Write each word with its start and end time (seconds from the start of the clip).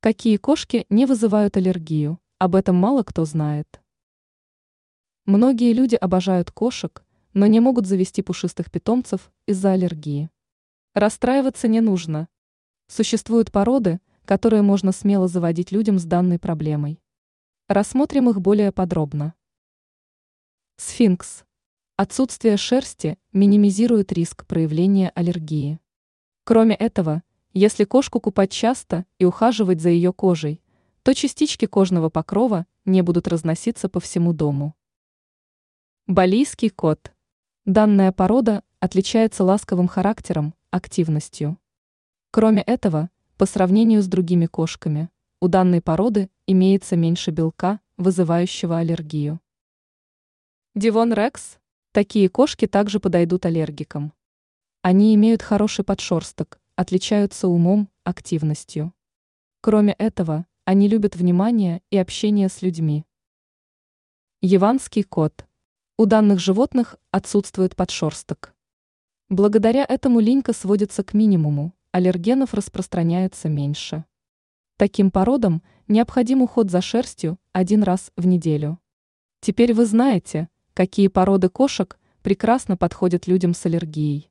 Какие 0.00 0.36
кошки 0.36 0.86
не 0.90 1.06
вызывают 1.06 1.56
аллергию? 1.56 2.20
Об 2.38 2.54
этом 2.54 2.76
мало 2.76 3.02
кто 3.02 3.24
знает. 3.24 3.80
Многие 5.26 5.72
люди 5.72 5.96
обожают 5.96 6.52
кошек, 6.52 7.04
но 7.34 7.48
не 7.48 7.58
могут 7.58 7.86
завести 7.86 8.22
пушистых 8.22 8.70
питомцев 8.70 9.32
из-за 9.46 9.72
аллергии. 9.72 10.30
Расстраиваться 10.94 11.66
не 11.66 11.80
нужно. 11.80 12.28
Существуют 12.86 13.50
породы, 13.50 14.00
которые 14.24 14.62
можно 14.62 14.92
смело 14.92 15.26
заводить 15.26 15.72
людям 15.72 15.98
с 15.98 16.04
данной 16.04 16.38
проблемой. 16.38 17.02
Рассмотрим 17.66 18.30
их 18.30 18.40
более 18.40 18.70
подробно. 18.70 19.34
Сфинкс. 20.76 21.42
Отсутствие 21.96 22.56
шерсти 22.56 23.18
минимизирует 23.32 24.12
риск 24.12 24.46
проявления 24.46 25.10
аллергии. 25.16 25.80
Кроме 26.44 26.76
этого, 26.76 27.24
если 27.52 27.84
кошку 27.84 28.20
купать 28.20 28.50
часто 28.50 29.06
и 29.18 29.24
ухаживать 29.24 29.80
за 29.80 29.88
ее 29.88 30.12
кожей, 30.12 30.60
то 31.02 31.14
частички 31.14 31.66
кожного 31.66 32.10
покрова 32.10 32.66
не 32.84 33.02
будут 33.02 33.28
разноситься 33.28 33.88
по 33.88 34.00
всему 34.00 34.32
дому. 34.32 34.74
Балийский 36.06 36.70
кот. 36.70 37.12
Данная 37.64 38.12
порода 38.12 38.62
отличается 38.80 39.44
ласковым 39.44 39.88
характером, 39.88 40.54
активностью. 40.70 41.58
Кроме 42.30 42.62
этого, 42.62 43.10
по 43.36 43.46
сравнению 43.46 44.02
с 44.02 44.06
другими 44.06 44.46
кошками, 44.46 45.10
у 45.40 45.48
данной 45.48 45.80
породы 45.80 46.30
имеется 46.46 46.96
меньше 46.96 47.30
белка, 47.30 47.80
вызывающего 47.96 48.78
аллергию. 48.78 49.40
Дивон 50.74 51.12
Рекс. 51.12 51.58
Такие 51.92 52.28
кошки 52.28 52.66
также 52.66 53.00
подойдут 53.00 53.46
аллергикам. 53.46 54.12
Они 54.82 55.14
имеют 55.14 55.42
хороший 55.42 55.84
подшерсток, 55.84 56.60
отличаются 56.78 57.48
умом, 57.48 57.88
активностью. 58.04 58.94
Кроме 59.60 59.94
этого, 59.94 60.46
они 60.64 60.86
любят 60.86 61.16
внимание 61.16 61.82
и 61.90 61.96
общение 61.96 62.48
с 62.48 62.62
людьми. 62.62 63.04
Яванский 64.42 65.02
кот. 65.02 65.44
У 65.96 66.06
данных 66.06 66.38
животных 66.38 66.94
отсутствует 67.10 67.74
подшерсток. 67.74 68.54
Благодаря 69.28 69.84
этому 69.88 70.20
линька 70.20 70.52
сводится 70.52 71.02
к 71.02 71.14
минимуму, 71.14 71.74
аллергенов 71.90 72.54
распространяется 72.54 73.48
меньше. 73.48 74.04
Таким 74.76 75.10
породам 75.10 75.64
необходим 75.88 76.42
уход 76.42 76.70
за 76.70 76.80
шерстью 76.80 77.40
один 77.50 77.82
раз 77.82 78.12
в 78.16 78.24
неделю. 78.24 78.78
Теперь 79.40 79.74
вы 79.74 79.84
знаете, 79.84 80.48
какие 80.74 81.08
породы 81.08 81.48
кошек 81.48 81.98
прекрасно 82.22 82.76
подходят 82.76 83.26
людям 83.26 83.52
с 83.52 83.66
аллергией. 83.66 84.27